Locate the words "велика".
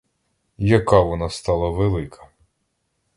1.69-2.27